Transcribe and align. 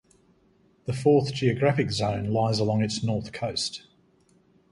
The 0.85 0.93
fourth 0.93 1.31
geographic 1.31 1.91
zone 1.91 2.31
lies 2.33 2.57
along 2.57 2.81
its 2.81 3.03
north 3.03 3.31
coast. 3.31 3.83